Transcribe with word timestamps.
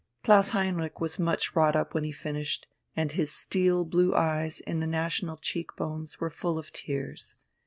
Klaus 0.23 0.49
Heinrich 0.49 0.99
was 0.99 1.19
much 1.19 1.55
wrought 1.55 1.75
up 1.75 1.93
when 1.93 2.03
he 2.03 2.11
finished, 2.11 2.65
and 2.95 3.11
his 3.11 3.31
steel 3.31 3.85
blue 3.85 4.15
eyes 4.15 4.59
in 4.59 4.79
the 4.79 4.87
national 4.87 5.37
cheek 5.37 5.75
bones 5.77 6.19
were 6.19 6.31
full 6.31 6.57
of 6.57 6.73
tears. 6.73 7.35